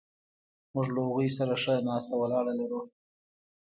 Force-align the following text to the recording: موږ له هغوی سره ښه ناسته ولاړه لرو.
موږ 0.73 0.87
له 0.95 0.99
هغوی 1.07 1.29
سره 1.37 1.53
ښه 1.61 1.73
ناسته 1.87 2.13
ولاړه 2.17 2.53
لرو. 2.59 2.81